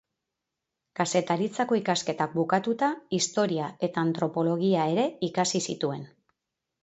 [0.99, 6.09] Kazetaritzako ikasketak bukatuta historia eta antropologia ere ikasi zituen.